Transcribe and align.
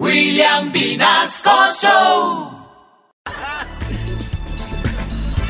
William 0.00 0.72
Vinasco 0.72 1.50
Show. 1.80 2.50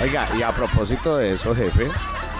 Oiga, 0.03 0.29
y 0.39 0.43
a 0.43 0.51
propósito 0.51 1.17
de 1.17 1.33
eso, 1.33 1.55
jefe, 1.55 1.89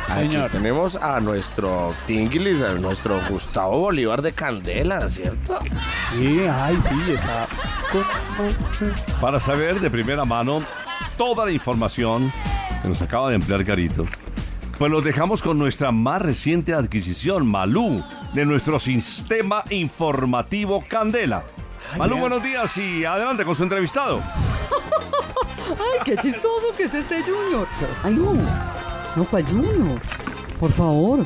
aquí 0.09 0.27
Señor. 0.27 0.51
tenemos 0.51 0.97
a 0.97 1.19
nuestro 1.21 1.95
Tinglis, 2.07 2.61
a 2.61 2.75
nuestro 2.75 3.19
Gustavo 3.31 3.79
Bolívar 3.81 4.21
de 4.21 4.33
Candela, 4.33 5.09
¿cierto? 5.09 5.59
Sí, 6.15 6.43
ay, 6.47 6.77
sí, 6.83 7.13
está. 7.13 7.49
Para 9.21 9.41
saber 9.41 9.81
de 9.81 9.91
primera 9.91 10.27
mano 10.27 10.63
toda 11.17 11.47
la 11.47 11.53
información 11.53 12.31
que 12.83 12.89
nos 12.89 13.01
acaba 13.01 13.31
de 13.31 13.37
emplear 13.37 13.65
Carito, 13.65 14.05
pues 14.79 14.91
los 14.93 15.03
dejamos 15.03 15.41
con 15.41 15.59
nuestra 15.59 15.91
más 15.91 16.21
reciente 16.21 16.75
adquisición, 16.75 17.47
Malú, 17.47 18.05
de 18.35 18.45
nuestro 18.45 18.79
sistema 18.79 19.65
informativo 19.71 20.85
Candela. 20.87 21.45
Malú, 21.97 22.19
buenos 22.19 22.43
días 22.43 22.77
y 22.77 23.05
adelante 23.05 23.45
con 23.45 23.55
su 23.55 23.63
entrevistado. 23.63 24.21
Ay, 25.69 26.01
qué 26.05 26.17
chistoso 26.17 26.73
que 26.77 26.85
es 26.85 26.95
este 26.95 27.23
Junior. 27.23 27.69
Ay, 28.03 28.15
no. 28.15 28.33
No, 29.15 29.25
¿cuál 29.27 29.45
Junior? 29.47 30.01
Por 30.59 30.73
favor. 30.73 31.25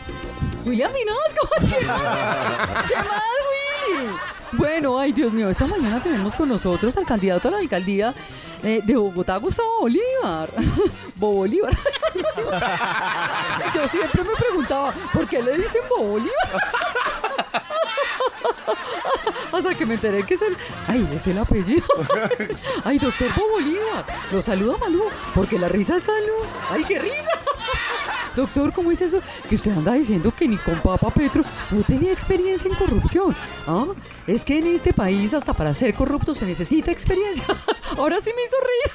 William 0.66 0.90
Vinasco. 0.92 1.48
¿Qué 1.60 1.78
¿Qué 1.78 1.86
más, 1.86 3.22
Willy? 3.48 4.10
Bueno, 4.52 4.98
ay, 4.98 5.12
Dios 5.12 5.32
mío, 5.32 5.48
esta 5.48 5.66
mañana 5.66 6.02
tenemos 6.02 6.34
con 6.34 6.48
nosotros 6.48 6.96
al 6.96 7.06
candidato 7.06 7.48
a 7.48 7.52
la 7.52 7.58
alcaldía 7.58 8.12
eh, 8.62 8.80
de 8.82 8.96
Bogotá, 8.96 9.36
Gustavo 9.38 9.80
Bolívar. 9.80 10.50
Bo 11.16 11.32
Bolívar. 11.32 11.72
Yo 13.74 13.88
siempre 13.88 14.22
me 14.24 14.34
preguntaba, 14.34 14.92
¿por 15.12 15.26
qué 15.26 15.42
le 15.42 15.56
dicen 15.56 15.82
Bo 15.88 16.02
Bolívar? 16.02 16.62
Hasta 19.52 19.74
que 19.74 19.86
me 19.86 19.94
enteré 19.94 20.24
que 20.24 20.34
es 20.34 20.42
el. 20.42 20.56
Ay, 20.86 21.08
es 21.14 21.26
el 21.26 21.38
apellido. 21.38 21.84
Ay, 22.84 22.98
doctor 22.98 23.28
Bo 23.36 23.48
Bolívar. 23.52 24.04
Lo 24.32 24.42
saluda 24.42 24.76
Malú, 24.78 25.04
porque 25.34 25.58
la 25.58 25.68
risa 25.68 25.96
es 25.96 26.04
salud. 26.04 26.44
Ay, 26.70 26.84
qué 26.84 26.98
risa. 26.98 27.30
Doctor, 28.36 28.72
¿cómo 28.72 28.92
es 28.92 29.00
eso? 29.00 29.20
Que 29.48 29.56
usted 29.56 29.72
anda 29.72 29.94
diciendo 29.94 30.32
que 30.36 30.46
ni 30.46 30.58
con 30.58 30.78
Papa 30.80 31.10
Petro 31.10 31.42
no 31.72 31.82
tenía 31.82 32.12
experiencia 32.12 32.70
en 32.70 32.76
corrupción. 32.76 33.34
¿Ah? 33.66 33.86
Es 34.28 34.44
que 34.44 34.58
en 34.58 34.68
este 34.68 34.92
país 34.92 35.34
hasta 35.34 35.54
para 35.54 35.74
ser 35.74 35.92
corrupto 35.92 36.34
se 36.34 36.46
necesita 36.46 36.92
experiencia. 36.92 37.44
Ahora 37.96 38.20
sí 38.20 38.30
me 38.36 38.44
hizo 38.44 38.56
reír. 38.60 38.92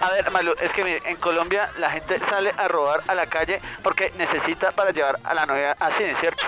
A 0.00 0.10
ver, 0.10 0.30
Malu, 0.30 0.54
es 0.60 0.70
que 0.72 0.84
mire, 0.84 1.02
en 1.06 1.16
Colombia 1.16 1.70
la 1.78 1.90
gente 1.90 2.20
sale 2.28 2.52
a 2.58 2.68
robar 2.68 3.02
a 3.06 3.14
la 3.14 3.24
calle 3.24 3.60
porque 3.82 4.12
necesita 4.18 4.72
para 4.72 4.90
llevar 4.90 5.18
a 5.24 5.32
la 5.32 5.46
novia 5.46 5.72
a 5.80 5.90
cine, 5.92 6.14
¿cierto? 6.20 6.44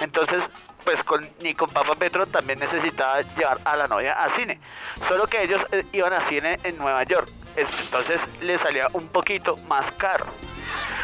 Entonces, 0.00 0.42
pues 0.90 1.04
con, 1.04 1.28
ni 1.40 1.54
con 1.54 1.70
Papa 1.70 1.94
Petro 1.94 2.26
también 2.26 2.58
necesitaba 2.58 3.20
llevar 3.22 3.60
a 3.64 3.76
la 3.76 3.86
novia 3.86 4.24
a 4.24 4.28
cine. 4.30 4.58
Solo 5.06 5.28
que 5.28 5.40
ellos 5.44 5.60
eh, 5.70 5.84
iban 5.92 6.12
a 6.12 6.20
cine 6.28 6.58
en 6.64 6.76
Nueva 6.78 7.04
York. 7.04 7.28
Es- 7.54 7.84
Entonces 7.84 8.20
le 8.40 8.58
salía 8.58 8.88
un 8.92 9.06
poquito 9.08 9.56
más 9.68 9.88
caro. 9.92 10.26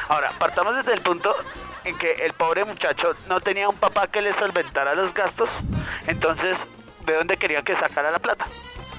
Ahora, 0.09 0.33
partamos 0.41 0.75
desde 0.75 0.93
el 0.93 1.03
punto 1.03 1.37
en 1.85 1.97
que 1.99 2.11
el 2.27 2.33
pobre 2.33 2.65
muchacho 2.65 3.15
no 3.29 3.41
tenía 3.41 3.69
un 3.69 3.77
papá 3.77 4.09
que 4.09 4.23
le 4.23 4.35
solventara 4.35 4.97
los 4.97 5.15
gastos. 5.15 5.51
Entonces, 6.09 6.59
¿de 7.05 7.15
dónde 7.15 7.37
quería 7.37 7.63
que 7.63 7.77
sacara 7.77 8.11
la 8.11 8.19
plata? 8.19 8.47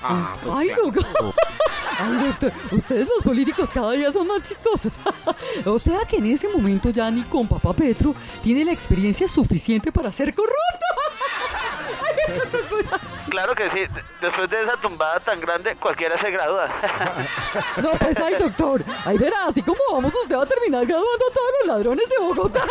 Ah, 0.09 0.36
pues 0.41 0.55
Ay, 0.55 0.67
claro. 0.67 0.83
doctor. 0.91 1.33
Ay, 2.00 2.27
doctor, 2.27 2.52
ustedes 2.72 3.08
los 3.08 3.23
políticos 3.23 3.69
cada 3.73 3.91
día 3.94 4.11
son 4.11 4.27
más 4.27 4.44
chistosos. 4.44 4.94
o 5.66 5.80
sea 5.80 5.99
que 6.08 6.17
en 6.17 6.27
ese 6.27 6.47
momento 6.47 6.89
ya 6.91 7.09
ni 7.09 7.23
con 7.23 7.47
papá 7.47 7.73
Petro 7.73 8.14
tiene 8.44 8.64
la 8.64 8.72
experiencia 8.72 9.27
suficiente 9.27 9.91
para 9.91 10.11
ser 10.11 10.33
corrupto. 10.36 10.53
Ay, 12.05 12.36
esto 12.44 12.58
es 12.58 12.64
puta. 12.66 12.99
Claro 13.30 13.53
que 13.55 13.69
sí, 13.69 13.81
después 14.22 14.49
de 14.49 14.61
esa 14.64 14.77
tumbada 14.77 15.19
tan 15.19 15.39
grande, 15.41 15.75
cualquiera 15.75 16.17
se 16.17 16.31
gradúa. 16.31 16.69
No, 17.81 17.92
pues 17.92 18.17
ay, 18.19 18.36
doctor. 18.36 18.83
Ay, 19.05 19.17
verá, 19.17 19.45
así 19.47 19.61
como 19.61 19.80
vamos, 19.92 20.14
usted 20.16 20.38
va 20.38 20.44
a 20.44 20.47
terminar 20.47 20.86
graduando 20.86 21.25
a 21.30 21.33
todos 21.33 21.48
los 21.59 21.67
ladrones 21.67 22.08
de 22.09 22.17
Bogotá. 22.20 22.64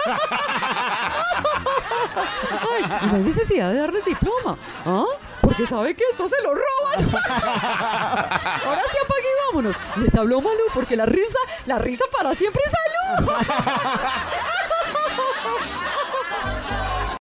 Ay, 2.17 2.85
y 3.03 3.07
no 3.07 3.17
hay 3.17 3.23
necesidad 3.23 3.71
de 3.73 3.79
darles 3.79 4.05
diploma. 4.05 4.57
¿Ah? 4.87 5.05
Porque 5.47 5.65
sabe 5.65 5.95
que 5.95 6.03
esto 6.11 6.27
se 6.27 6.35
lo 6.43 6.53
roban. 6.53 7.15
Ahora 8.67 8.83
sí 8.91 8.97
apague 9.05 9.23
y 9.23 9.47
vámonos. 9.47 9.77
Les 10.03 10.13
habló 10.17 10.41
Malú 10.41 10.65
porque 10.75 10.97
la 10.97 11.07
risa, 11.07 11.39
la 11.67 11.79
risa 11.79 12.05
para 12.11 12.35
siempre 12.35 12.61
es 12.67 12.73
salud. 12.73 13.31